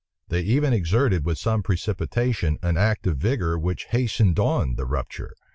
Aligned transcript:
They 0.29 0.41
even 0.41 0.73
exerted, 0.73 1.25
with 1.25 1.37
some 1.37 1.61
precipitation, 1.61 2.57
an 2.63 2.75
act 2.75 3.05
of 3.05 3.17
vigor 3.17 3.59
which 3.59 3.85
hastened 3.91 4.39
on 4.39 4.73
the 4.73 4.87
rupture. 4.87 5.35